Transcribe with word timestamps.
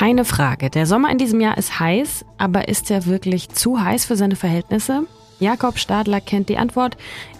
Keine 0.00 0.24
Frage, 0.24 0.70
der 0.70 0.86
Sommer 0.86 1.10
in 1.10 1.18
diesem 1.18 1.42
Jahr 1.42 1.58
ist 1.58 1.78
heiß, 1.78 2.24
aber 2.38 2.68
ist 2.68 2.90
er 2.90 3.04
wirklich 3.04 3.50
zu 3.50 3.84
heiß 3.84 4.06
für 4.06 4.16
seine 4.16 4.34
Verhältnisse? 4.34 5.02
Jakob 5.40 5.78
Stadler 5.78 6.20
kennt 6.20 6.48
die 6.48 6.58
Antwort. 6.58 6.96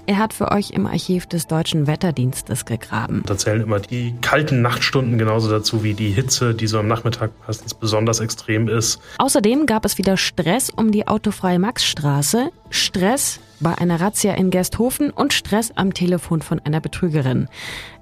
Er 0.07 0.19
hat 0.19 0.33
für 0.33 0.51
euch 0.51 0.71
im 0.71 0.87
Archiv 0.87 1.27
des 1.27 1.47
Deutschen 1.47 1.87
Wetterdienstes 1.87 2.65
gegraben. 2.65 3.23
Da 3.27 3.37
zählen 3.37 3.61
immer 3.61 3.79
die 3.79 4.15
kalten 4.23 4.63
Nachtstunden 4.63 5.19
genauso 5.19 5.49
dazu 5.49 5.85
wie 5.85 5.95
die 5.95 6.11
Hitze, 6.11 6.55
die 6.55 6.67
so 6.67 6.79
am 6.79 6.89
Nachmittag 6.89 7.31
meistens 7.47 7.75
besonders 7.75 8.19
extrem 8.19 8.67
ist. 8.67 9.01
Außerdem 9.19 9.67
gab 9.67 9.85
es 9.85 9.99
wieder 9.99 10.17
Stress 10.17 10.71
um 10.71 10.91
die 10.91 11.07
autofreie 11.07 11.59
Maxstraße, 11.59 12.51
Stress 12.71 13.39
bei 13.61 13.77
einer 13.77 14.01
Razzia 14.01 14.35
in 14.35 14.51
Gersthofen 14.51 15.11
und 15.11 15.33
Stress 15.33 15.71
am 15.77 15.95
Telefon 15.95 16.43
von 16.43 16.59
einer 16.59 16.81
Betrügerin. 16.81 17.49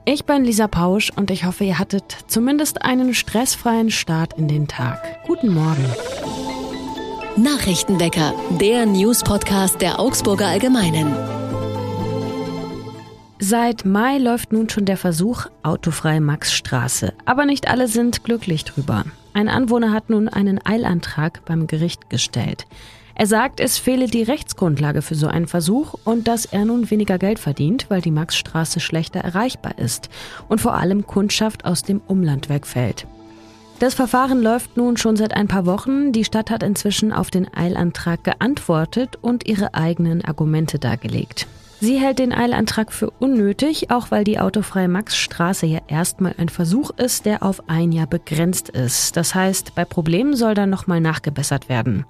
Ich 0.05 0.25
bin 0.25 0.45
Lisa 0.45 0.69
Pausch 0.69 1.11
und 1.15 1.31
ich 1.31 1.45
hoffe, 1.45 1.65
ihr 1.65 1.79
hattet 1.79 2.17
zumindest 2.29 2.83
einen 2.83 3.13
stressfreien 3.13 3.91
Start 3.91 4.39
in 4.39 4.49
den 4.49 4.69
Tag. 4.69 5.27
Guten 5.27 5.53
Morgen. 5.53 5.85
Nachrichtenwecker, 7.43 8.35
der 8.61 8.85
News-Podcast 8.85 9.81
der 9.81 10.01
Augsburger 10.01 10.49
Allgemeinen. 10.49 11.15
Seit 13.39 13.85
Mai 13.85 14.19
läuft 14.19 14.53
nun 14.53 14.69
schon 14.69 14.87
der 14.87 14.97
Versuch 14.97 15.47
autofreie 15.63 16.21
Maxstraße. 16.21 17.13
Aber 17.27 17.47
nicht 17.47 17.69
alle 17.69 17.87
sind 17.87 18.25
glücklich 18.25 18.65
drüber. 18.65 19.05
Ein 19.35 19.49
Anwohner 19.49 19.93
hat 19.93 20.11
nun 20.11 20.27
einen 20.29 20.59
Eilantrag 20.67 21.45
beim 21.45 21.69
Gericht 21.69 22.11
gestellt. 22.11 22.67
Er 23.15 23.29
sagt, 23.29 23.61
es 23.61 23.79
fehle 23.79 24.09
die 24.09 24.25
Rechtsgrundlage 24.25 25.01
für 25.01 25.15
so 25.15 25.29
einen 25.29 25.47
Versuch 25.47 25.95
und 26.05 26.27
dass 26.27 26.45
er 26.45 26.65
nun 26.65 26.91
weniger 26.91 27.19
Geld 27.19 27.39
verdient, 27.39 27.87
weil 27.89 28.01
die 28.01 28.11
Maxstraße 28.11 28.81
schlechter 28.81 29.21
erreichbar 29.21 29.79
ist 29.79 30.09
und 30.49 30.61
vor 30.61 30.75
allem 30.75 31.07
Kundschaft 31.07 31.65
aus 31.65 31.83
dem 31.83 32.01
Umland 32.09 32.49
wegfällt. 32.49 33.07
Das 33.79 33.95
Verfahren 33.95 34.43
läuft 34.43 34.77
nun 34.77 34.97
schon 34.97 35.15
seit 35.15 35.35
ein 35.35 35.47
paar 35.47 35.65
Wochen. 35.65 36.11
Die 36.13 36.25
Stadt 36.25 36.51
hat 36.51 36.65
inzwischen 36.65 37.13
auf 37.13 37.31
den 37.31 37.53
Eilantrag 37.55 38.25
geantwortet 38.25 39.17
und 39.23 39.47
ihre 39.47 39.75
eigenen 39.75 40.25
Argumente 40.25 40.81
dargelegt. 40.81 41.47
Sie 41.81 41.97
hält 41.97 42.19
den 42.19 42.33
Eilantrag 42.33 42.93
für 42.93 43.11
unnötig, 43.21 43.93
auch 43.93 44.11
weil 44.11 44.25
die 44.25 44.41
autofreie 44.41 44.89
Maxstraße 44.89 45.67
ja 45.67 45.79
erstmal 45.87 46.35
ein 46.37 46.49
Versuch 46.49 46.91
ist, 46.91 47.25
der 47.25 47.45
auf 47.45 47.69
ein 47.69 47.93
Jahr 47.93 48.09
begrenzt 48.09 48.69
ist. 48.69 49.17
Das 49.17 49.37
heißt, 49.37 49.77
bei 49.77 49.85
Problemen 49.85 50.35
soll 50.35 50.55
dann 50.55 50.71
nochmal 50.71 51.01
nachgebessert 51.01 51.69
werden. 51.69 52.05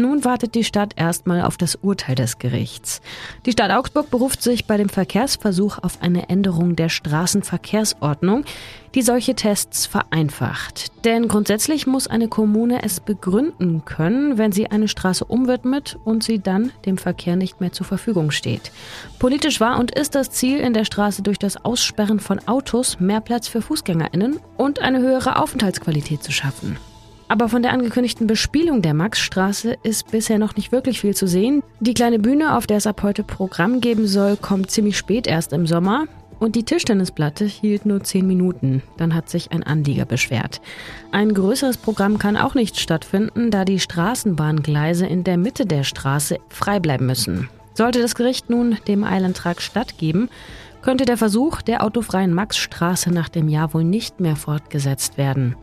Nun 0.00 0.24
wartet 0.24 0.54
die 0.54 0.64
Stadt 0.64 0.94
erstmal 0.96 1.42
auf 1.42 1.58
das 1.58 1.74
Urteil 1.74 2.14
des 2.14 2.38
Gerichts. 2.38 3.02
Die 3.44 3.52
Stadt 3.52 3.70
Augsburg 3.70 4.10
beruft 4.10 4.42
sich 4.42 4.64
bei 4.64 4.78
dem 4.78 4.88
Verkehrsversuch 4.88 5.78
auf 5.82 6.00
eine 6.00 6.30
Änderung 6.30 6.74
der 6.74 6.88
Straßenverkehrsordnung, 6.88 8.44
die 8.94 9.02
solche 9.02 9.34
Tests 9.34 9.84
vereinfacht. 9.84 11.04
Denn 11.04 11.28
grundsätzlich 11.28 11.86
muss 11.86 12.06
eine 12.06 12.28
Kommune 12.28 12.82
es 12.82 13.00
begründen 13.00 13.84
können, 13.84 14.38
wenn 14.38 14.52
sie 14.52 14.70
eine 14.70 14.88
Straße 14.88 15.24
umwidmet 15.26 15.98
und 16.02 16.24
sie 16.24 16.38
dann 16.38 16.72
dem 16.86 16.96
Verkehr 16.96 17.36
nicht 17.36 17.60
mehr 17.60 17.72
zur 17.72 17.84
Verfügung 17.84 18.30
steht. 18.30 18.72
Politisch 19.18 19.60
war 19.60 19.78
und 19.78 19.90
ist 19.90 20.14
das 20.14 20.30
Ziel, 20.30 20.60
in 20.60 20.72
der 20.72 20.86
Straße 20.86 21.20
durch 21.20 21.38
das 21.38 21.62
Aussperren 21.62 22.20
von 22.20 22.40
Autos 22.48 22.98
mehr 23.00 23.20
Platz 23.20 23.48
für 23.48 23.60
Fußgängerinnen 23.60 24.40
und 24.56 24.78
eine 24.80 25.00
höhere 25.00 25.36
Aufenthaltsqualität 25.36 26.22
zu 26.22 26.32
schaffen. 26.32 26.78
Aber 27.30 27.48
von 27.48 27.62
der 27.62 27.72
angekündigten 27.72 28.26
Bespielung 28.26 28.82
der 28.82 28.92
Maxstraße 28.92 29.76
ist 29.84 30.10
bisher 30.10 30.40
noch 30.40 30.56
nicht 30.56 30.72
wirklich 30.72 31.00
viel 31.00 31.14
zu 31.14 31.28
sehen. 31.28 31.62
Die 31.78 31.94
kleine 31.94 32.18
Bühne, 32.18 32.56
auf 32.56 32.66
der 32.66 32.78
es 32.78 32.88
ab 32.88 33.04
heute 33.04 33.22
Programm 33.22 33.80
geben 33.80 34.08
soll, 34.08 34.36
kommt 34.36 34.72
ziemlich 34.72 34.98
spät 34.98 35.28
erst 35.28 35.52
im 35.52 35.64
Sommer. 35.64 36.06
Und 36.40 36.56
die 36.56 36.64
Tischtennisplatte 36.64 37.44
hielt 37.44 37.86
nur 37.86 38.02
zehn 38.02 38.26
Minuten. 38.26 38.82
Dann 38.96 39.14
hat 39.14 39.30
sich 39.30 39.52
ein 39.52 39.62
Anlieger 39.62 40.06
beschwert. 40.06 40.60
Ein 41.12 41.32
größeres 41.32 41.76
Programm 41.76 42.18
kann 42.18 42.36
auch 42.36 42.56
nicht 42.56 42.80
stattfinden, 42.80 43.52
da 43.52 43.64
die 43.64 43.78
Straßenbahngleise 43.78 45.06
in 45.06 45.22
der 45.22 45.36
Mitte 45.36 45.66
der 45.66 45.84
Straße 45.84 46.38
frei 46.48 46.80
bleiben 46.80 47.06
müssen. 47.06 47.48
Sollte 47.74 48.02
das 48.02 48.16
Gericht 48.16 48.50
nun 48.50 48.76
dem 48.88 49.04
Eilantrag 49.04 49.62
stattgeben, 49.62 50.30
könnte 50.82 51.04
der 51.04 51.16
Versuch 51.16 51.62
der 51.62 51.84
autofreien 51.84 52.32
Maxstraße 52.32 53.10
nach 53.10 53.28
dem 53.28 53.48
Jahr 53.48 53.74
wohl 53.74 53.84
nicht 53.84 54.20
mehr 54.20 54.36
fortgesetzt 54.36 55.18
werden. 55.18 55.56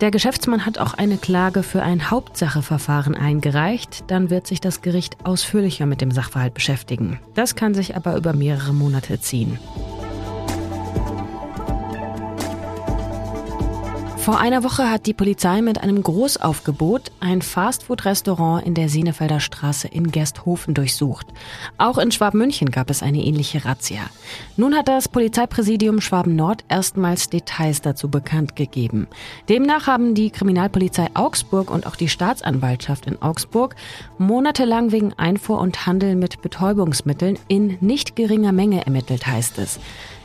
Der 0.00 0.10
Geschäftsmann 0.10 0.66
hat 0.66 0.78
auch 0.78 0.94
eine 0.94 1.16
Klage 1.16 1.62
für 1.62 1.82
ein 1.82 2.10
Hauptsacheverfahren 2.10 3.14
eingereicht. 3.14 4.04
Dann 4.08 4.30
wird 4.30 4.46
sich 4.46 4.60
das 4.60 4.82
Gericht 4.82 5.16
ausführlicher 5.24 5.86
mit 5.86 6.00
dem 6.00 6.10
Sachverhalt 6.10 6.54
beschäftigen. 6.54 7.20
Das 7.34 7.54
kann 7.54 7.74
sich 7.74 7.94
aber 7.94 8.16
über 8.16 8.32
mehrere 8.32 8.74
Monate 8.74 9.20
ziehen. 9.20 9.58
Vor 14.22 14.38
einer 14.38 14.62
Woche 14.62 14.88
hat 14.88 15.06
die 15.06 15.14
Polizei 15.14 15.62
mit 15.62 15.82
einem 15.82 16.00
Großaufgebot 16.00 17.10
ein 17.18 17.42
Fastfood-Restaurant 17.42 18.64
in 18.64 18.74
der 18.74 18.88
Senefelder 18.88 19.40
Straße 19.40 19.88
in 19.88 20.12
Gersthofen 20.12 20.74
durchsucht. 20.74 21.26
Auch 21.76 21.98
in 21.98 22.12
Schwabmünchen 22.12 22.70
gab 22.70 22.88
es 22.88 23.02
eine 23.02 23.18
ähnliche 23.18 23.64
Razzia. 23.64 24.02
Nun 24.56 24.76
hat 24.76 24.86
das 24.86 25.08
Polizeipräsidium 25.08 26.00
Schwaben-Nord 26.00 26.62
erstmals 26.68 27.30
Details 27.30 27.80
dazu 27.80 28.08
bekannt 28.08 28.54
gegeben. 28.54 29.08
Demnach 29.48 29.88
haben 29.88 30.14
die 30.14 30.30
Kriminalpolizei 30.30 31.08
Augsburg 31.14 31.68
und 31.68 31.84
auch 31.84 31.96
die 31.96 32.08
Staatsanwaltschaft 32.08 33.06
in 33.06 33.20
Augsburg 33.20 33.74
monatelang 34.18 34.92
wegen 34.92 35.14
Einfuhr 35.14 35.58
und 35.58 35.84
Handel 35.84 36.14
mit 36.14 36.42
Betäubungsmitteln 36.42 37.40
in 37.48 37.76
nicht 37.80 38.14
geringer 38.14 38.52
Menge 38.52 38.86
ermittelt, 38.86 39.26
heißt 39.26 39.58
es. 39.58 39.80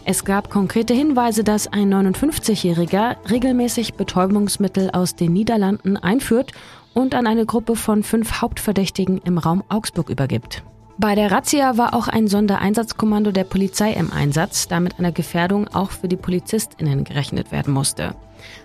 Es 0.10 0.24
gab 0.24 0.50
konkrete 0.50 0.94
Hinweise, 0.94 1.44
dass 1.44 1.68
ein 1.68 1.94
59-Jähriger 1.94 3.18
regelmäßig 3.30 3.96
Betäubungsmittel 3.96 4.90
aus 4.92 5.18
den 5.18 5.34
Niederlanden 5.34 5.98
einführt 5.98 6.54
und 6.94 7.14
an 7.14 7.28
eine 7.28 7.46
Gruppe 7.46 7.76
von 7.76 8.04
fünf 8.04 8.42
Hauptverdächtigen 8.42 9.18
im 9.26 9.38
Raum 9.38 9.66
Augsburg 9.68 10.10
übergibt. 10.10 10.64
Bei 10.98 11.14
der 11.14 11.30
Razzia 11.30 11.78
war 11.78 11.94
auch 11.94 12.08
ein 12.08 12.30
Sondereinsatzkommando 12.30 13.34
der 13.34 13.44
Polizei 13.44 13.92
im 13.92 14.14
Einsatz, 14.14 14.70
da 14.70 14.80
mit 14.80 14.98
einer 14.98 15.12
Gefährdung 15.12 15.68
auch 15.74 15.92
für 15.92 16.08
die 16.08 16.16
PolizistInnen 16.16 17.04
gerechnet 17.04 17.52
werden 17.52 17.74
musste. 17.74 18.16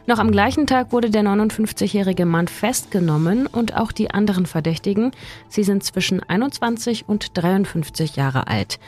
Noch 0.06 0.18
am 0.18 0.30
gleichen 0.30 0.66
Tag 0.66 0.92
wurde 0.92 1.10
der 1.10 1.22
59-jährige 1.22 2.26
Mann 2.26 2.48
festgenommen 2.48 3.46
und 3.46 3.76
auch 3.76 3.92
die 3.92 4.10
anderen 4.10 4.46
Verdächtigen. 4.46 5.12
Sie 5.48 5.62
sind 5.62 5.84
zwischen 5.84 6.22
21 6.22 7.08
und 7.08 7.36
53 7.36 8.16
Jahre 8.16 8.46
alt. 8.48 8.78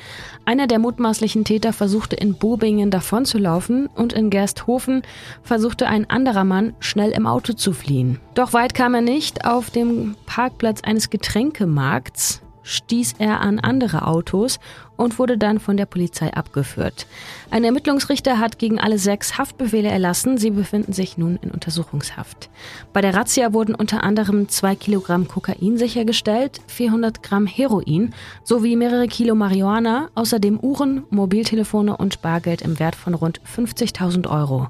Einer 0.44 0.66
der 0.66 0.78
mutmaßlichen 0.78 1.44
Täter 1.44 1.72
versuchte 1.72 2.16
in 2.16 2.34
Bobingen 2.34 2.90
davonzulaufen 2.90 3.86
und 3.86 4.12
in 4.12 4.30
Gersthofen 4.30 5.02
versuchte 5.42 5.86
ein 5.86 6.08
anderer 6.10 6.44
Mann 6.44 6.74
schnell 6.80 7.10
im 7.10 7.26
Auto 7.26 7.52
zu 7.52 7.72
fliehen. 7.72 8.20
Doch 8.34 8.52
weit 8.52 8.74
kam 8.74 8.94
er 8.94 9.02
nicht. 9.02 9.44
Auf 9.44 9.70
dem 9.70 10.16
Parkplatz 10.26 10.80
eines 10.82 11.10
Getränkemarkts 11.10 12.42
stieß 12.64 13.14
er 13.18 13.40
an 13.40 13.60
andere 13.60 14.06
Autos 14.06 14.58
und 14.96 15.18
wurde 15.18 15.38
dann 15.38 15.60
von 15.60 15.76
der 15.76 15.86
Polizei 15.86 16.32
abgeführt. 16.32 17.06
Ein 17.50 17.64
Ermittlungsrichter 17.64 18.38
hat 18.38 18.58
gegen 18.58 18.78
alle 18.78 18.98
sechs 18.98 19.38
Haftbefehle 19.38 19.88
erlassen. 19.88 20.38
Sie 20.38 20.50
befinden 20.50 20.92
sich 20.92 21.18
nun 21.18 21.38
in 21.42 21.50
Untersuchungshaft. 21.50 22.48
Bei 22.92 23.00
der 23.00 23.14
Razzia 23.14 23.52
wurden 23.52 23.74
unter 23.74 24.04
anderem 24.04 24.48
zwei 24.48 24.74
Kilogramm 24.74 25.28
Kokain 25.28 25.76
sichergestellt, 25.76 26.60
400 26.66 27.22
Gramm 27.22 27.46
Heroin 27.46 28.14
sowie 28.42 28.76
mehrere 28.76 29.08
Kilo 29.08 29.34
Marihuana, 29.34 30.10
außerdem 30.14 30.60
Uhren, 30.60 31.04
Mobiltelefone 31.10 31.96
und 31.96 32.22
Bargeld 32.22 32.62
im 32.62 32.78
Wert 32.78 32.94
von 32.94 33.14
rund 33.14 33.40
50.000 33.42 34.28
Euro. 34.30 34.68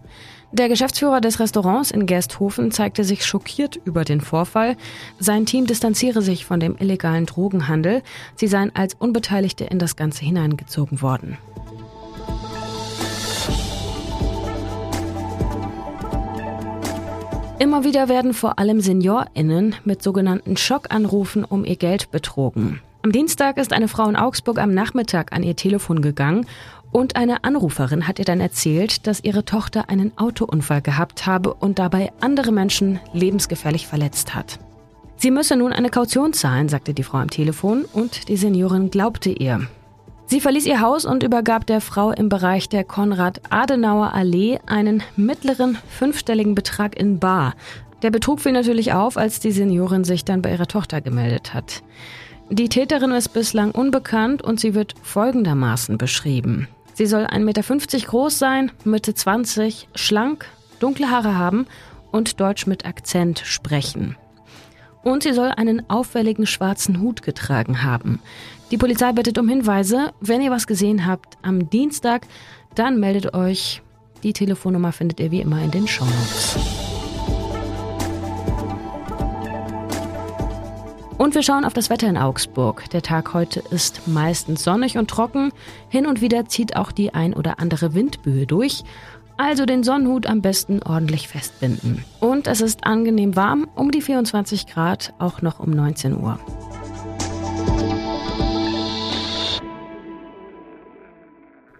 Der 0.54 0.68
Geschäftsführer 0.68 1.20
des 1.20 1.40
Restaurants 1.40 1.90
in 1.90 2.06
Gersthofen 2.06 2.70
zeigte 2.70 3.02
sich 3.02 3.26
schockiert 3.26 3.80
über 3.84 4.04
den 4.04 4.20
Vorfall. 4.20 4.76
Sein 5.18 5.46
Team 5.46 5.66
distanziere 5.66 6.22
sich 6.22 6.44
von 6.44 6.60
dem 6.60 6.76
illegalen 6.78 7.26
Drogenhandel. 7.26 8.02
Sie 8.36 8.46
seien 8.46 8.70
als 8.72 8.94
Unbeteiligte 8.94 9.64
in 9.64 9.80
das 9.80 9.96
Ganze 9.96 10.24
hineingezogen 10.24 11.02
worden. 11.02 11.38
Immer 17.58 17.82
wieder 17.82 18.08
werden 18.08 18.32
vor 18.32 18.60
allem 18.60 18.80
SeniorInnen 18.80 19.74
mit 19.84 20.04
sogenannten 20.04 20.56
Schockanrufen 20.56 21.44
um 21.44 21.64
ihr 21.64 21.76
Geld 21.76 22.12
betrogen. 22.12 22.80
Am 23.02 23.12
Dienstag 23.12 23.58
ist 23.58 23.72
eine 23.72 23.88
Frau 23.88 24.08
in 24.08 24.16
Augsburg 24.16 24.58
am 24.58 24.72
Nachmittag 24.72 25.32
an 25.34 25.42
ihr 25.42 25.56
Telefon 25.56 26.00
gegangen 26.00 26.46
und 26.94 27.16
eine 27.16 27.42
Anruferin 27.42 28.06
hat 28.06 28.20
ihr 28.20 28.24
dann 28.24 28.40
erzählt, 28.40 29.08
dass 29.08 29.24
ihre 29.24 29.44
Tochter 29.44 29.90
einen 29.90 30.16
Autounfall 30.16 30.80
gehabt 30.80 31.26
habe 31.26 31.52
und 31.52 31.80
dabei 31.80 32.12
andere 32.20 32.52
Menschen 32.52 33.00
lebensgefährlich 33.12 33.88
verletzt 33.88 34.36
hat. 34.36 34.60
Sie 35.16 35.32
müsse 35.32 35.56
nun 35.56 35.72
eine 35.72 35.90
Kaution 35.90 36.32
zahlen, 36.32 36.68
sagte 36.68 36.94
die 36.94 37.02
Frau 37.02 37.18
am 37.18 37.30
Telefon 37.30 37.84
und 37.92 38.28
die 38.28 38.36
Seniorin 38.36 38.90
glaubte 38.90 39.30
ihr. 39.30 39.66
Sie 40.26 40.40
verließ 40.40 40.66
ihr 40.66 40.80
Haus 40.80 41.04
und 41.04 41.24
übergab 41.24 41.66
der 41.66 41.80
Frau 41.80 42.12
im 42.12 42.28
Bereich 42.28 42.68
der 42.68 42.84
Konrad-Adenauer-Allee 42.84 44.60
einen 44.64 45.02
mittleren 45.16 45.76
fünfstelligen 45.88 46.54
Betrag 46.54 46.96
in 46.96 47.18
Bar. 47.18 47.54
Der 48.02 48.12
Betrug 48.12 48.40
fiel 48.40 48.52
natürlich 48.52 48.92
auf, 48.92 49.16
als 49.16 49.40
die 49.40 49.50
Seniorin 49.50 50.04
sich 50.04 50.24
dann 50.24 50.42
bei 50.42 50.52
ihrer 50.52 50.68
Tochter 50.68 51.00
gemeldet 51.00 51.54
hat. 51.54 51.82
Die 52.50 52.68
Täterin 52.68 53.10
ist 53.10 53.30
bislang 53.30 53.72
unbekannt 53.72 54.42
und 54.42 54.60
sie 54.60 54.74
wird 54.74 54.94
folgendermaßen 55.02 55.98
beschrieben. 55.98 56.68
Sie 56.94 57.06
soll 57.06 57.24
1,50 57.24 57.40
Meter 57.40 58.06
groß 58.06 58.38
sein, 58.38 58.72
Mitte 58.84 59.14
20, 59.14 59.88
schlank, 59.94 60.46
dunkle 60.78 61.10
Haare 61.10 61.36
haben 61.36 61.66
und 62.12 62.40
Deutsch 62.40 62.66
mit 62.66 62.86
Akzent 62.86 63.40
sprechen. 63.44 64.16
Und 65.02 65.24
sie 65.24 65.32
soll 65.32 65.48
einen 65.48 65.88
auffälligen 65.90 66.46
schwarzen 66.46 67.00
Hut 67.00 67.22
getragen 67.22 67.82
haben. 67.82 68.20
Die 68.70 68.78
Polizei 68.78 69.12
bittet 69.12 69.38
um 69.38 69.48
Hinweise. 69.48 70.12
Wenn 70.20 70.40
ihr 70.40 70.50
was 70.50 70.66
gesehen 70.66 71.06
habt 71.06 71.36
am 71.42 71.68
Dienstag, 71.68 72.26
dann 72.74 72.98
meldet 72.98 73.34
euch. 73.34 73.82
Die 74.22 74.32
Telefonnummer 74.32 74.92
findet 74.92 75.20
ihr 75.20 75.30
wie 75.30 75.40
immer 75.40 75.62
in 75.62 75.70
den 75.70 75.86
Show 75.86 76.06
Und 81.16 81.36
wir 81.36 81.44
schauen 81.44 81.64
auf 81.64 81.72
das 81.72 81.90
Wetter 81.90 82.08
in 82.08 82.16
Augsburg. 82.16 82.90
Der 82.90 83.00
Tag 83.00 83.34
heute 83.34 83.62
ist 83.70 84.08
meistens 84.08 84.64
sonnig 84.64 84.98
und 84.98 85.08
trocken. 85.08 85.52
Hin 85.88 86.06
und 86.06 86.20
wieder 86.20 86.46
zieht 86.46 86.74
auch 86.74 86.90
die 86.90 87.14
ein 87.14 87.34
oder 87.34 87.60
andere 87.60 87.94
Windböe 87.94 88.46
durch. 88.46 88.82
Also 89.36 89.64
den 89.64 89.84
Sonnenhut 89.84 90.26
am 90.26 90.42
besten 90.42 90.82
ordentlich 90.82 91.28
festbinden. 91.28 92.04
Und 92.18 92.48
es 92.48 92.60
ist 92.60 92.84
angenehm 92.84 93.36
warm, 93.36 93.68
um 93.76 93.92
die 93.92 94.02
24 94.02 94.66
Grad, 94.66 95.14
auch 95.20 95.40
noch 95.40 95.60
um 95.60 95.70
19 95.70 96.16
Uhr. 96.20 96.40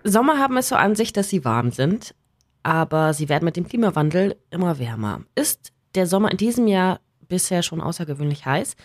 Sommer 0.05 0.39
haben 0.39 0.57
es 0.59 0.69
so 0.69 0.77
an 0.77 0.95
sich, 0.95 1.13
dass 1.13 1.29
sie 1.29 1.45
warm 1.45 1.73
sind, 1.73 2.15
aber 2.63 3.13
sie 3.15 3.29
werden 3.29 3.45
mit 3.45 3.57
dem 3.57 3.67
Klimawandel 3.67 4.37
immer 4.51 4.79
wärmer. 4.79 5.23
Ist 5.35 5.73
der 5.97 6.07
Sommer 6.07 6.31
in 6.31 6.37
diesem 6.37 6.69
Jahr 6.69 7.01
bisher 7.27 7.65
schon 7.65 7.81
außergewöhnlich 7.81 8.47
heiß? 8.47 8.77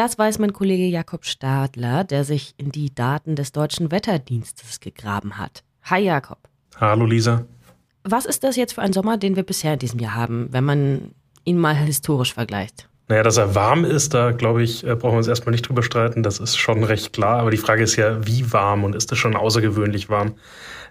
Das 0.00 0.18
weiß 0.18 0.38
mein 0.38 0.54
Kollege 0.54 0.86
Jakob 0.86 1.26
Stadler, 1.26 2.04
der 2.04 2.24
sich 2.24 2.54
in 2.56 2.72
die 2.72 2.94
Daten 2.94 3.36
des 3.36 3.52
deutschen 3.52 3.90
Wetterdienstes 3.90 4.80
gegraben 4.80 5.36
hat. 5.36 5.62
Hi 5.82 6.02
Jakob. 6.02 6.38
Hallo 6.80 7.04
Lisa. 7.04 7.44
Was 8.04 8.24
ist 8.24 8.42
das 8.42 8.56
jetzt 8.56 8.72
für 8.72 8.80
ein 8.80 8.94
Sommer, 8.94 9.18
den 9.18 9.36
wir 9.36 9.42
bisher 9.42 9.74
in 9.74 9.78
diesem 9.78 10.00
Jahr 10.00 10.14
haben, 10.14 10.48
wenn 10.52 10.64
man 10.64 11.10
ihn 11.44 11.58
mal 11.58 11.76
historisch 11.84 12.32
vergleicht? 12.32 12.88
Naja, 13.08 13.22
dass 13.22 13.36
er 13.36 13.54
warm 13.54 13.84
ist, 13.84 14.14
da 14.14 14.30
glaube 14.30 14.62
ich, 14.62 14.86
äh, 14.86 14.96
brauchen 14.96 15.12
wir 15.12 15.18
uns 15.18 15.28
erstmal 15.28 15.50
nicht 15.50 15.68
drüber 15.68 15.82
streiten. 15.82 16.22
Das 16.22 16.38
ist 16.38 16.56
schon 16.56 16.82
recht 16.82 17.12
klar. 17.12 17.38
Aber 17.38 17.50
die 17.50 17.58
Frage 17.58 17.82
ist 17.82 17.96
ja, 17.96 18.26
wie 18.26 18.54
warm 18.54 18.84
und 18.84 18.94
ist 18.94 19.12
es 19.12 19.18
schon 19.18 19.36
außergewöhnlich 19.36 20.08
warm? 20.08 20.36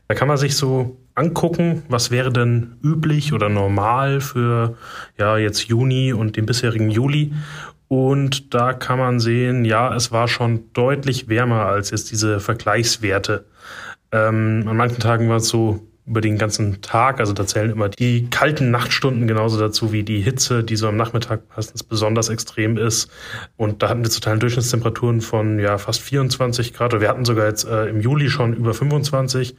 Da 0.07 0.13
kann 0.13 0.27
man 0.27 0.37
sich 0.37 0.55
so 0.55 0.97
angucken, 1.15 1.81
was 1.89 2.11
wäre 2.11 2.31
denn 2.31 2.77
üblich 2.83 3.33
oder 3.33 3.49
normal 3.49 4.21
für 4.21 4.77
ja 5.17 5.37
jetzt 5.39 5.63
Juni 5.63 6.13
und 6.13 6.35
den 6.35 6.45
bisherigen 6.45 6.91
Juli. 6.91 7.33
Und 7.89 8.53
da 8.53 8.71
kann 8.73 8.99
man 8.99 9.19
sehen, 9.19 9.65
ja, 9.65 9.93
es 9.93 10.11
war 10.11 10.27
schon 10.27 10.71
deutlich 10.73 11.27
wärmer 11.27 11.65
als 11.65 11.89
jetzt 11.89 12.11
diese 12.11 12.39
Vergleichswerte. 12.39 13.45
Ähm, 14.11 14.63
an 14.67 14.77
manchen 14.77 14.99
Tagen 14.99 15.27
war 15.27 15.37
es 15.37 15.49
so 15.49 15.89
über 16.05 16.21
den 16.21 16.37
ganzen 16.37 16.81
Tag. 16.81 17.19
Also 17.19 17.33
da 17.33 17.47
zählen 17.47 17.71
immer 17.71 17.89
die 17.89 18.29
kalten 18.29 18.69
Nachtstunden 18.69 19.27
genauso 19.27 19.59
dazu 19.59 19.91
wie 19.91 20.03
die 20.03 20.21
Hitze, 20.21 20.63
die 20.63 20.75
so 20.75 20.87
am 20.87 20.97
Nachmittag 20.97 21.41
meistens 21.55 21.83
besonders 21.83 22.29
extrem 22.29 22.77
ist. 22.77 23.09
Und 23.57 23.81
da 23.81 23.89
hatten 23.89 24.03
wir 24.03 24.11
totalen 24.11 24.39
Durchschnittstemperaturen 24.39 25.21
von 25.21 25.57
ja 25.57 25.79
fast 25.79 26.01
24 26.01 26.73
Grad. 26.73 26.99
Wir 26.99 27.09
hatten 27.09 27.25
sogar 27.25 27.47
jetzt 27.47 27.65
äh, 27.65 27.87
im 27.87 28.01
Juli 28.01 28.29
schon 28.29 28.53
über 28.53 28.75
25. 28.75 29.55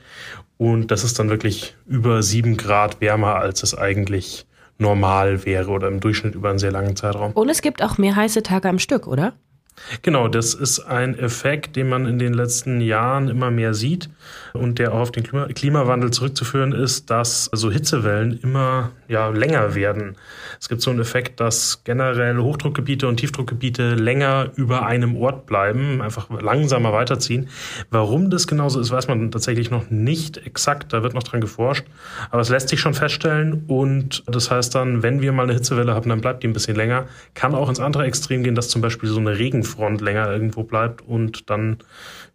Und 0.57 0.93
das 0.93 1.03
ist 1.03 1.19
dann 1.19 1.31
wirklich 1.31 1.77
über 1.87 2.23
sieben 2.23 2.57
Grad 2.57 3.01
wärmer, 3.01 3.37
als 3.37 3.65
es 3.65 3.77
eigentlich 3.77 4.47
normal 4.81 5.45
wäre 5.45 5.71
oder 5.71 5.89
im 5.89 6.01
Durchschnitt 6.01 6.35
über 6.35 6.51
einen 6.51 6.59
sehr 6.59 6.73
langen 6.73 6.97
Zeitraum. 6.97 7.33
Und 7.33 7.49
es 7.49 7.63
gibt 7.63 7.83
auch 7.83 7.99
mehr 7.99 8.17
heiße 8.17 8.43
Tage 8.43 8.69
am 8.69 8.79
Stück, 8.79 9.07
oder? 9.07 9.35
Genau, 10.03 10.29
das 10.29 10.55
ist 10.55 10.81
ein 10.81 11.19
Effekt, 11.19 11.75
den 11.75 11.89
man 11.89 12.07
in 12.07 12.19
den 12.19 12.35
letzten 12.35 12.81
Jahren 12.81 13.29
immer 13.29 13.51
mehr 13.51 13.75
sieht 13.75 14.09
und 14.53 14.79
der 14.79 14.93
auch 14.93 15.01
auf 15.01 15.13
den 15.13 15.25
Klimawandel 15.25 16.11
zurückzuführen 16.11 16.73
ist, 16.73 17.11
dass 17.11 17.47
so 17.53 17.71
Hitzewellen 17.71 18.39
immer 18.43 18.91
ja, 19.09 19.29
länger 19.29 19.75
werden. 19.75 20.17
Es 20.61 20.69
gibt 20.69 20.83
so 20.83 20.91
einen 20.91 21.01
Effekt, 21.01 21.41
dass 21.41 21.83
generell 21.85 22.37
Hochdruckgebiete 22.39 23.09
und 23.09 23.17
Tiefdruckgebiete 23.17 23.95
länger 23.95 24.51
über 24.57 24.87
einem 24.87 25.17
Ort 25.17 25.47
bleiben, 25.47 26.03
einfach 26.03 26.29
langsamer 26.41 26.93
weiterziehen. 26.93 27.49
Warum 27.91 28.31
das 28.31 28.47
genauso 28.47 28.81
ist, 28.81 28.91
weiß 28.91 29.09
man 29.09 29.31
tatsächlich 29.31 29.71
noch 29.71 29.91
nicht 29.91 30.37
exakt, 30.47 30.93
da 30.93 31.03
wird 31.03 31.15
noch 31.15 31.23
dran 31.23 31.41
geforscht, 31.41 31.85
aber 32.31 32.43
es 32.43 32.49
lässt 32.49 32.69
sich 32.69 32.81
schon 32.81 32.95
feststellen 32.95 33.65
und 33.67 34.23
das 34.27 34.51
heißt 34.51 34.75
dann, 34.75 35.03
wenn 35.03 35.21
wir 35.21 35.33
mal 35.33 35.45
eine 35.45 35.55
Hitzewelle 35.55 35.95
haben, 35.95 36.09
dann 36.09 36.21
bleibt 36.21 36.43
die 36.43 36.49
ein 36.49 36.53
bisschen 36.53 36.77
länger. 36.77 37.07
Kann 37.35 37.55
auch 37.55 37.69
ins 37.69 37.81
andere 37.81 38.05
Extrem 38.05 38.43
gehen, 38.43 38.55
dass 38.55 38.69
zum 38.69 38.83
Beispiel 38.83 39.09
so 39.09 39.19
eine 39.19 39.39
Regenfront 39.61 40.01
länger 40.01 40.31
irgendwo 40.31 40.63
bleibt 40.63 41.03
und 41.03 41.51
dann 41.51 41.79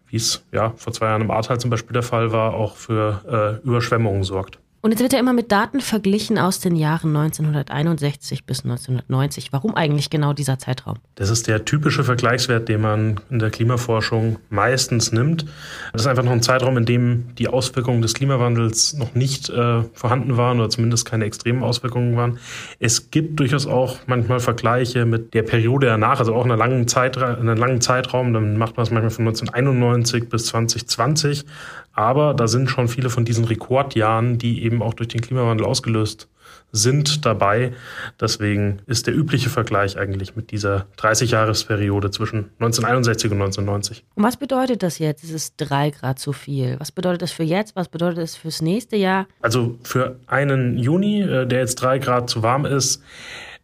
wie 0.07 0.17
es 0.17 0.45
ja 0.51 0.71
vor 0.77 0.93
zwei 0.93 1.07
Jahren 1.07 1.23
im 1.23 1.31
Ahrtal 1.31 1.59
zum 1.59 1.71
Beispiel 1.71 1.93
der 1.93 2.03
Fall 2.03 2.31
war, 2.31 2.53
auch 2.53 2.75
für 2.75 3.59
äh, 3.63 3.67
Überschwemmungen 3.67 4.23
sorgt. 4.23 4.59
Und 4.81 4.91
jetzt 4.91 5.01
wird 5.01 5.13
ja 5.13 5.19
immer 5.19 5.33
mit 5.33 5.51
Daten 5.51 5.81
verglichen 5.81 6.37
aus 6.37 6.59
den 6.59 6.75
Jahren 6.75 7.15
1961 7.15 8.45
bis 8.45 8.65
1990. 8.65 9.51
Warum 9.51 9.73
eigentlich 9.73 10.11
genau 10.11 10.33
dieser 10.33 10.59
Zeitraum? 10.59 10.97
Das 11.15 11.31
ist 11.31 11.47
der 11.47 11.65
typische 11.65 12.03
Vergleichswert, 12.03 12.69
den 12.69 12.81
man 12.81 13.19
in 13.31 13.39
der 13.39 13.49
Klimaforschung 13.49 14.37
meistens 14.51 15.11
nimmt. 15.11 15.45
Das 15.91 16.03
ist 16.03 16.07
einfach 16.07 16.23
noch 16.23 16.31
ein 16.31 16.43
Zeitraum, 16.43 16.77
in 16.77 16.85
dem 16.85 17.35
die 17.39 17.47
Auswirkungen 17.47 18.03
des 18.03 18.13
Klimawandels 18.13 18.93
noch 18.93 19.15
nicht 19.15 19.49
äh, 19.49 19.81
vorhanden 19.93 20.37
waren 20.37 20.59
oder 20.59 20.69
zumindest 20.69 21.05
keine 21.05 21.25
extremen 21.25 21.63
Auswirkungen 21.63 22.15
waren. 22.15 22.37
Es 22.79 23.09
gibt 23.09 23.39
durchaus 23.39 23.65
auch 23.65 23.97
manchmal 24.05 24.39
Vergleiche 24.39 25.05
mit 25.05 25.33
der 25.33 25.41
Periode 25.41 25.87
danach, 25.87 26.19
also 26.19 26.35
auch 26.35 26.45
in 26.45 26.51
einer 26.51 26.59
langen, 26.59 26.87
Zeit, 26.87 27.17
in 27.17 27.23
einem 27.23 27.57
langen 27.57 27.81
Zeitraum. 27.81 28.33
Dann 28.33 28.57
macht 28.57 28.77
man 28.77 28.83
es 28.83 28.91
manchmal 28.91 29.09
von 29.09 29.27
1991 29.27 30.29
bis 30.29 30.45
2020. 30.45 31.43
Aber 31.95 32.33
da 32.33 32.47
sind 32.47 32.69
schon 32.69 32.89
viele 32.89 33.09
von 33.09 33.23
diesen 33.23 33.45
Rekordjahren, 33.45 34.37
die 34.37 34.63
eben 34.63 34.74
auch 34.81 34.93
durch 34.93 35.09
den 35.09 35.21
Klimawandel 35.21 35.65
ausgelöst 35.65 36.27
sind, 36.71 37.25
dabei. 37.25 37.73
Deswegen 38.19 38.81
ist 38.85 39.07
der 39.07 39.15
übliche 39.15 39.49
Vergleich 39.49 39.97
eigentlich 39.97 40.35
mit 40.35 40.51
dieser 40.51 40.85
30-Jahresperiode 40.97 42.11
zwischen 42.11 42.51
1961 42.59 43.31
und 43.31 43.41
1990. 43.41 44.03
Und 44.15 44.23
was 44.23 44.37
bedeutet 44.37 44.83
das 44.83 44.99
jetzt? 44.99 45.23
Es 45.23 45.31
ist 45.31 45.55
drei 45.57 45.89
Grad 45.91 46.19
zu 46.19 46.33
viel. 46.33 46.75
Was 46.79 46.91
bedeutet 46.91 47.21
das 47.21 47.31
für 47.31 47.43
jetzt? 47.43 47.75
Was 47.75 47.87
bedeutet 47.87 48.19
das 48.19 48.35
fürs 48.35 48.61
nächste 48.61 48.97
Jahr? 48.97 49.27
Also 49.41 49.77
für 49.83 50.19
einen 50.27 50.77
Juni, 50.77 51.21
äh, 51.21 51.45
der 51.45 51.59
jetzt 51.59 51.75
drei 51.75 51.99
Grad 51.99 52.29
zu 52.29 52.43
warm 52.43 52.65
ist, 52.65 53.01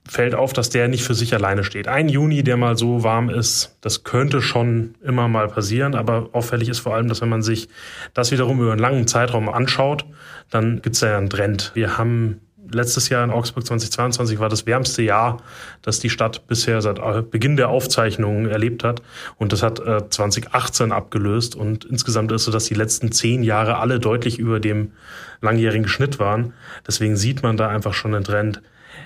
fällt 0.08 0.36
auf, 0.36 0.54
dass 0.54 0.70
der 0.70 0.88
nicht 0.88 1.04
für 1.04 1.14
sich 1.14 1.34
alleine 1.34 1.64
steht. 1.64 1.88
Ein 1.88 2.10
Juni, 2.10 2.44
der 2.44 2.58
mal 2.58 2.78
so 2.78 3.04
warm 3.04 3.30
ist, 3.30 3.78
das 3.82 4.04
könnte 4.04 4.42
schon 4.42 4.96
immer 5.04 5.28
mal 5.28 5.48
passieren, 5.48 5.96
aber 5.96 6.30
auffällig 6.34 6.70
ist 6.70 6.80
vor 6.80 6.96
allem, 6.96 7.08
dass 7.08 7.22
wenn 7.22 7.30
man 7.30 7.44
sich 7.44 7.70
das 8.14 8.32
wiederum 8.32 8.60
über 8.60 8.72
einen 8.72 8.82
langen 8.82 9.08
Zeitraum 9.08 9.48
anschaut, 9.48 10.06
dann 10.50 10.82
gibt 10.82 10.96
es 10.96 11.02
ja 11.02 11.18
einen 11.18 11.30
Trend. 11.30 11.72
Wir 11.76 11.98
haben 11.98 12.42
letztes 12.74 13.10
Jahr 13.10 13.24
in 13.24 13.32
Augsburg 13.32 13.66
2022 13.66 14.40
war 14.40 14.50
das 14.50 14.66
wärmste 14.66 15.02
Jahr, 15.02 15.42
das 15.82 16.00
die 16.00 16.10
Stadt 16.10 16.48
bisher 16.48 16.82
seit 16.82 17.00
Beginn 17.32 17.58
der 17.58 17.70
Aufzeichnungen 17.70 18.50
erlebt 18.50 18.84
hat. 18.84 19.02
Und 19.38 19.54
das 19.54 19.64
hat 19.64 19.80
äh, 19.80 20.10
2018 20.10 20.92
abgelöst. 20.92 21.56
Und 21.56 21.86
insgesamt 21.86 22.32
ist 22.32 22.46
so, 22.46 22.52
dass 22.52 22.66
die 22.66 22.74
letzten 22.74 23.12
zehn 23.12 23.44
Jahre 23.44 23.78
alle 23.78 24.00
deutlich 24.00 24.40
über 24.40 24.60
dem 24.60 24.94
langjährigen 25.42 25.88
Schnitt 25.88 26.20
waren. 26.20 26.54
Deswegen 26.88 27.18
sieht 27.18 27.44
man 27.44 27.58
da 27.58 27.68
einfach 27.68 27.94
schon 27.94 28.16
einen 28.16 28.24
Trend. 28.24 28.62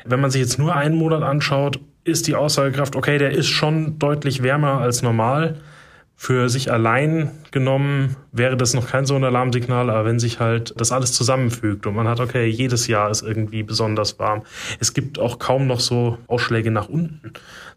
Wenn 0.05 0.19
man 0.19 0.31
sich 0.31 0.41
jetzt 0.41 0.59
nur 0.59 0.75
einen 0.75 0.95
Monat 0.95 1.23
anschaut, 1.23 1.79
ist 2.03 2.27
die 2.27 2.35
Aussagekraft, 2.35 2.95
okay, 2.95 3.17
der 3.17 3.31
ist 3.31 3.47
schon 3.47 3.99
deutlich 3.99 4.43
wärmer 4.43 4.79
als 4.79 5.01
normal. 5.01 5.57
Für 6.17 6.47
sich 6.47 6.71
allein 6.71 7.31
genommen 7.51 8.15
wäre 8.31 8.55
das 8.55 8.73
noch 8.73 8.87
kein 8.87 9.05
so 9.05 9.15
ein 9.15 9.23
Alarmsignal, 9.25 9.89
aber 9.89 10.05
wenn 10.05 10.17
sich 10.17 10.39
halt 10.39 10.73
das 10.77 10.93
alles 10.93 11.11
zusammenfügt 11.11 11.85
und 11.87 11.95
man 11.95 12.07
hat, 12.07 12.21
okay, 12.21 12.45
jedes 12.45 12.87
Jahr 12.87 13.09
ist 13.11 13.21
irgendwie 13.21 13.63
besonders 13.63 14.17
warm, 14.17 14.43
es 14.79 14.93
gibt 14.93 15.19
auch 15.19 15.39
kaum 15.39 15.67
noch 15.67 15.81
so 15.81 16.17
Ausschläge 16.27 16.71
nach 16.71 16.87
unten, 16.87 17.33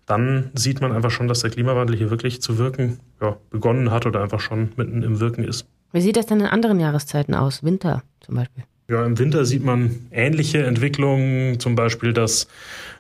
dann 0.07 0.51
sieht 0.55 0.81
man 0.81 0.93
einfach 0.93 1.11
schon, 1.11 1.27
dass 1.27 1.41
der 1.41 1.51
Klimawandel 1.51 1.97
hier 1.97 2.11
wirklich 2.11 2.41
zu 2.41 2.59
wirken 2.59 3.01
ja, 3.21 3.37
begonnen 3.51 3.91
hat 3.91 4.07
oder 4.07 4.23
einfach 4.23 4.41
schon 4.41 4.71
mitten 4.77 5.03
im 5.03 5.19
Wirken 5.19 5.43
ist. 5.43 5.67
Wie 5.91 6.01
sieht 6.01 6.17
das 6.17 6.27
denn 6.27 6.41
in 6.41 6.47
anderen 6.47 6.79
Jahreszeiten 6.79 7.35
aus? 7.35 7.65
Winter 7.65 8.03
zum 8.21 8.37
Beispiel? 8.37 8.65
Ja, 8.91 9.05
im 9.05 9.19
Winter 9.19 9.45
sieht 9.45 9.63
man 9.63 10.09
ähnliche 10.13 10.65
Entwicklungen, 10.65 11.61
zum 11.61 11.75
Beispiel, 11.75 12.15
dass 12.15 12.49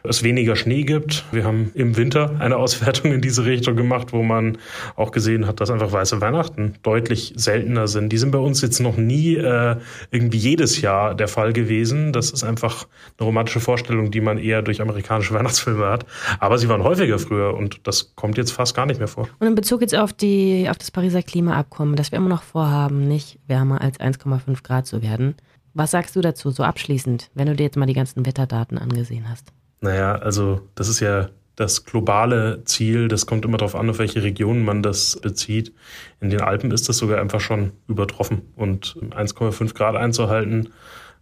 es 0.02 0.22
weniger 0.22 0.54
Schnee 0.54 0.82
gibt. 0.82 1.24
Wir 1.32 1.44
haben 1.44 1.70
im 1.74 1.96
Winter 1.96 2.36
eine 2.40 2.58
Auswertung 2.58 3.10
in 3.10 3.22
diese 3.22 3.46
Richtung 3.46 3.74
gemacht, 3.74 4.12
wo 4.12 4.22
man 4.22 4.58
auch 4.96 5.12
gesehen 5.12 5.46
hat, 5.46 5.60
dass 5.60 5.70
einfach 5.70 5.90
weiße 5.90 6.20
Weihnachten 6.20 6.74
deutlich 6.82 7.32
seltener 7.36 7.88
sind. 7.88 8.10
Die 8.10 8.18
sind 8.18 8.32
bei 8.32 8.38
uns 8.38 8.60
jetzt 8.60 8.80
noch 8.80 8.98
nie 8.98 9.36
äh, 9.36 9.76
irgendwie 10.10 10.36
jedes 10.36 10.82
Jahr 10.82 11.14
der 11.14 11.26
Fall 11.26 11.54
gewesen. 11.54 12.12
Das 12.12 12.32
ist 12.32 12.44
einfach 12.44 12.86
eine 13.18 13.24
romantische 13.24 13.60
Vorstellung, 13.60 14.10
die 14.10 14.20
man 14.20 14.36
eher 14.36 14.60
durch 14.60 14.82
amerikanische 14.82 15.32
Weihnachtsfilme 15.38 15.86
hat. 15.86 16.04
Aber 16.38 16.58
sie 16.58 16.68
waren 16.68 16.82
häufiger 16.82 17.18
früher 17.18 17.54
und 17.54 17.86
das 17.86 18.14
kommt 18.14 18.36
jetzt 18.36 18.50
fast 18.50 18.76
gar 18.76 18.84
nicht 18.84 18.98
mehr 18.98 19.08
vor. 19.08 19.26
Und 19.38 19.46
in 19.46 19.54
Bezug 19.54 19.80
jetzt 19.80 19.94
auf 19.94 20.12
die 20.12 20.66
auf 20.68 20.76
das 20.76 20.90
Pariser 20.90 21.22
Klimaabkommen, 21.22 21.96
dass 21.96 22.12
wir 22.12 22.18
immer 22.18 22.28
noch 22.28 22.42
vorhaben, 22.42 23.08
nicht 23.08 23.38
wärmer 23.46 23.80
als 23.80 23.98
1,5 23.98 24.62
Grad 24.62 24.86
zu 24.86 25.00
werden. 25.00 25.34
Was 25.78 25.92
sagst 25.92 26.16
du 26.16 26.20
dazu, 26.20 26.50
so 26.50 26.64
abschließend, 26.64 27.30
wenn 27.34 27.46
du 27.46 27.54
dir 27.54 27.62
jetzt 27.62 27.76
mal 27.76 27.86
die 27.86 27.92
ganzen 27.92 28.26
Wetterdaten 28.26 28.78
angesehen 28.78 29.28
hast? 29.28 29.52
Naja, 29.80 30.16
also 30.16 30.60
das 30.74 30.88
ist 30.88 30.98
ja 30.98 31.28
das 31.54 31.84
globale 31.84 32.64
Ziel. 32.64 33.06
Das 33.06 33.26
kommt 33.26 33.44
immer 33.44 33.58
darauf 33.58 33.76
an, 33.76 33.88
auf 33.88 34.00
welche 34.00 34.24
Regionen 34.24 34.64
man 34.64 34.82
das 34.82 35.20
bezieht. 35.20 35.72
In 36.20 36.30
den 36.30 36.40
Alpen 36.40 36.72
ist 36.72 36.88
das 36.88 36.98
sogar 36.98 37.20
einfach 37.20 37.38
schon 37.38 37.70
übertroffen. 37.86 38.42
Und 38.56 38.96
1,5 39.10 39.72
Grad 39.74 39.94
einzuhalten, 39.94 40.70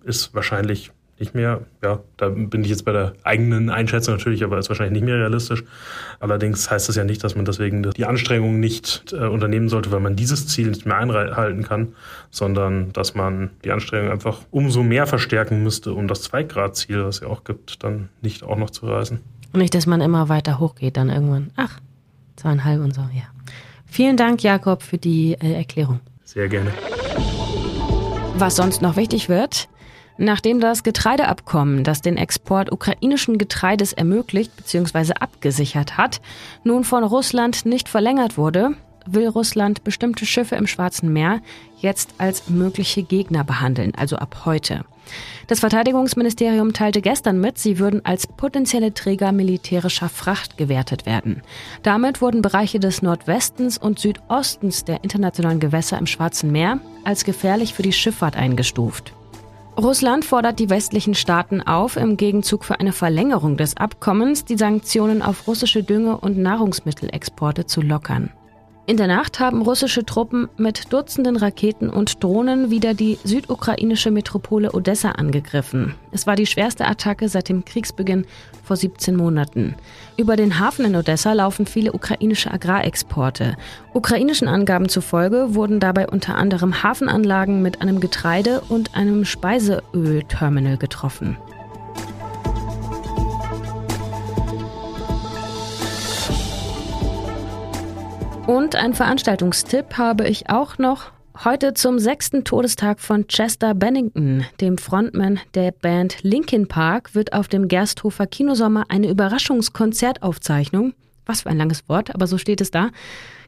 ist 0.04 0.34
wahrscheinlich 0.34 0.90
nicht 1.18 1.34
mehr. 1.34 1.62
Ja, 1.82 2.00
da 2.16 2.28
bin 2.28 2.62
ich 2.62 2.68
jetzt 2.68 2.84
bei 2.84 2.92
der 2.92 3.14
eigenen 3.22 3.70
Einschätzung 3.70 4.16
natürlich, 4.16 4.44
aber 4.44 4.58
ist 4.58 4.68
wahrscheinlich 4.68 5.00
nicht 5.00 5.04
mehr 5.04 5.18
realistisch. 5.18 5.64
Allerdings 6.20 6.70
heißt 6.70 6.88
das 6.88 6.96
ja 6.96 7.04
nicht, 7.04 7.24
dass 7.24 7.34
man 7.34 7.44
deswegen 7.44 7.90
die 7.90 8.04
Anstrengungen 8.04 8.60
nicht 8.60 9.12
äh, 9.12 9.26
unternehmen 9.26 9.68
sollte, 9.68 9.92
weil 9.92 10.00
man 10.00 10.16
dieses 10.16 10.46
Ziel 10.48 10.68
nicht 10.68 10.84
mehr 10.84 10.98
einhalten 10.98 11.62
kann, 11.62 11.94
sondern 12.30 12.92
dass 12.92 13.14
man 13.14 13.50
die 13.64 13.70
Anstrengungen 13.70 14.12
einfach 14.12 14.40
umso 14.50 14.82
mehr 14.82 15.06
verstärken 15.06 15.62
müsste, 15.62 15.94
um 15.94 16.08
das 16.08 16.30
2-Grad-Ziel, 16.30 17.04
was 17.04 17.16
es 17.16 17.20
ja 17.22 17.28
auch 17.28 17.44
gibt, 17.44 17.82
dann 17.82 18.10
nicht 18.20 18.42
auch 18.42 18.58
noch 18.58 18.70
zu 18.70 18.86
reißen. 18.86 19.20
Nicht, 19.54 19.74
dass 19.74 19.86
man 19.86 20.02
immer 20.02 20.28
weiter 20.28 20.58
hochgeht, 20.58 20.98
dann 20.98 21.08
irgendwann. 21.08 21.50
Ach, 21.56 21.80
zweieinhalb 22.36 22.82
und 22.82 22.94
so, 22.94 23.00
ja. 23.00 23.22
Vielen 23.86 24.18
Dank, 24.18 24.42
Jakob, 24.42 24.82
für 24.82 24.98
die 24.98 25.32
äh, 25.40 25.54
Erklärung. 25.54 26.00
Sehr 26.24 26.48
gerne. 26.48 26.70
Was 28.36 28.56
sonst 28.56 28.82
noch 28.82 28.96
wichtig 28.96 29.30
wird, 29.30 29.68
Nachdem 30.18 30.60
das 30.60 30.82
Getreideabkommen, 30.82 31.84
das 31.84 32.00
den 32.00 32.16
Export 32.16 32.72
ukrainischen 32.72 33.36
Getreides 33.38 33.92
ermöglicht 33.92 34.56
bzw. 34.56 35.12
abgesichert 35.20 35.96
hat, 35.98 36.20
nun 36.64 36.84
von 36.84 37.04
Russland 37.04 37.66
nicht 37.66 37.88
verlängert 37.88 38.38
wurde, 38.38 38.76
will 39.06 39.28
Russland 39.28 39.84
bestimmte 39.84 40.26
Schiffe 40.26 40.56
im 40.56 40.66
Schwarzen 40.66 41.12
Meer 41.12 41.40
jetzt 41.78 42.14
als 42.18 42.48
mögliche 42.48 43.02
Gegner 43.02 43.44
behandeln, 43.44 43.92
also 43.96 44.16
ab 44.16 44.42
heute. 44.44 44.84
Das 45.46 45.60
Verteidigungsministerium 45.60 46.72
teilte 46.72 47.00
gestern 47.00 47.40
mit, 47.40 47.58
sie 47.58 47.78
würden 47.78 48.04
als 48.04 48.26
potenzielle 48.26 48.92
Träger 48.92 49.30
militärischer 49.30 50.08
Fracht 50.08 50.56
gewertet 50.56 51.06
werden. 51.06 51.42
Damit 51.84 52.20
wurden 52.20 52.42
Bereiche 52.42 52.80
des 52.80 53.02
Nordwestens 53.02 53.78
und 53.78 54.00
Südostens 54.00 54.84
der 54.84 55.04
internationalen 55.04 55.60
Gewässer 55.60 55.98
im 55.98 56.06
Schwarzen 56.06 56.50
Meer 56.50 56.80
als 57.04 57.24
gefährlich 57.24 57.74
für 57.74 57.82
die 57.82 57.92
Schifffahrt 57.92 58.36
eingestuft. 58.36 59.12
Russland 59.78 60.24
fordert 60.24 60.58
die 60.58 60.70
westlichen 60.70 61.14
Staaten 61.14 61.60
auf, 61.60 61.96
im 61.96 62.16
Gegenzug 62.16 62.64
für 62.64 62.80
eine 62.80 62.92
Verlängerung 62.92 63.58
des 63.58 63.76
Abkommens 63.76 64.46
die 64.46 64.56
Sanktionen 64.56 65.20
auf 65.20 65.46
russische 65.46 65.82
Dünge- 65.82 66.16
und 66.16 66.38
Nahrungsmittelexporte 66.38 67.66
zu 67.66 67.82
lockern. 67.82 68.30
In 68.88 68.96
der 68.96 69.08
Nacht 69.08 69.40
haben 69.40 69.62
russische 69.62 70.06
Truppen 70.06 70.48
mit 70.56 70.92
Dutzenden 70.92 71.36
Raketen 71.36 71.90
und 71.90 72.22
Drohnen 72.22 72.70
wieder 72.70 72.94
die 72.94 73.18
südukrainische 73.24 74.12
Metropole 74.12 74.70
Odessa 74.74 75.10
angegriffen. 75.10 75.96
Es 76.12 76.28
war 76.28 76.36
die 76.36 76.46
schwerste 76.46 76.86
Attacke 76.86 77.28
seit 77.28 77.48
dem 77.48 77.64
Kriegsbeginn 77.64 78.26
vor 78.62 78.76
17 78.76 79.16
Monaten. 79.16 79.74
Über 80.16 80.36
den 80.36 80.60
Hafen 80.60 80.84
in 80.84 80.94
Odessa 80.94 81.32
laufen 81.32 81.66
viele 81.66 81.94
ukrainische 81.94 82.52
Agrarexporte. 82.52 83.56
Ukrainischen 83.92 84.46
Angaben 84.46 84.88
zufolge 84.88 85.56
wurden 85.56 85.80
dabei 85.80 86.06
unter 86.06 86.36
anderem 86.36 86.84
Hafenanlagen 86.84 87.62
mit 87.62 87.82
einem 87.82 87.98
Getreide- 87.98 88.62
und 88.68 88.94
einem 88.94 89.24
Speiseölterminal 89.24 90.76
getroffen. 90.76 91.36
Und 98.46 98.76
ein 98.76 98.94
Veranstaltungstipp 98.94 99.98
habe 99.98 100.28
ich 100.28 100.48
auch 100.48 100.78
noch. 100.78 101.10
Heute 101.44 101.74
zum 101.74 101.98
sechsten 101.98 102.44
Todestag 102.44 103.00
von 103.00 103.26
Chester 103.26 103.74
Bennington, 103.74 104.46
dem 104.60 104.78
Frontman 104.78 105.40
der 105.54 105.72
Band 105.72 106.22
Linkin 106.22 106.68
Park, 106.68 107.16
wird 107.16 107.32
auf 107.32 107.48
dem 107.48 107.66
Gersthofer 107.66 108.28
Kinosommer 108.28 108.84
eine 108.88 109.10
Überraschungskonzertaufzeichnung, 109.10 110.94
was 111.26 111.42
für 111.42 111.50
ein 111.50 111.58
langes 111.58 111.88
Wort, 111.88 112.14
aber 112.14 112.28
so 112.28 112.38
steht 112.38 112.60
es 112.60 112.70
da, 112.70 112.90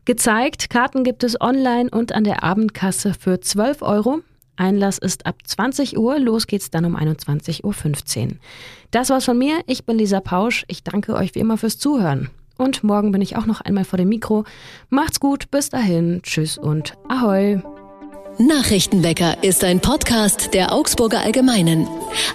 gezeigt. 0.04 0.68
Karten 0.68 1.04
gibt 1.04 1.22
es 1.22 1.40
online 1.40 1.90
und 1.90 2.12
an 2.12 2.24
der 2.24 2.42
Abendkasse 2.42 3.14
für 3.14 3.40
12 3.40 3.82
Euro. 3.82 4.18
Einlass 4.56 4.98
ist 4.98 5.26
ab 5.26 5.36
20 5.44 5.96
Uhr, 5.96 6.18
los 6.18 6.48
geht's 6.48 6.72
dann 6.72 6.84
um 6.84 6.96
21.15 6.96 8.26
Uhr. 8.26 8.32
Das 8.90 9.10
war's 9.10 9.26
von 9.26 9.38
mir, 9.38 9.60
ich 9.66 9.86
bin 9.86 9.96
Lisa 9.96 10.20
Pausch, 10.20 10.64
ich 10.66 10.82
danke 10.82 11.14
euch 11.14 11.36
wie 11.36 11.38
immer 11.40 11.56
fürs 11.56 11.78
Zuhören. 11.78 12.30
Und 12.58 12.84
morgen 12.84 13.12
bin 13.12 13.22
ich 13.22 13.36
auch 13.36 13.46
noch 13.46 13.62
einmal 13.62 13.84
vor 13.84 13.96
dem 13.96 14.10
Mikro. 14.10 14.44
Macht's 14.90 15.20
gut, 15.20 15.50
bis 15.50 15.70
dahin, 15.70 16.20
tschüss 16.22 16.58
und 16.58 16.92
ahoi. 17.08 17.62
Nachrichtenwecker 18.38 19.42
ist 19.42 19.64
ein 19.64 19.80
Podcast 19.80 20.52
der 20.54 20.72
Augsburger 20.72 21.20
Allgemeinen. 21.20 21.88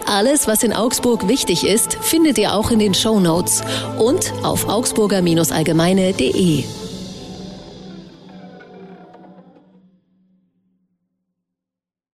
Alles, 0.06 0.48
was 0.48 0.64
in 0.64 0.74
Augsburg 0.74 1.30
wichtig 1.30 1.66
ist, 1.66 1.94
findet 2.02 2.38
ihr 2.38 2.54
auch 2.54 2.72
in 2.72 2.80
den 2.80 2.94
Show 2.94 3.22
Notes 3.22 3.64
und 4.00 4.34
auf 4.44 4.68
augsburger-allgemeine.de. 4.68 6.83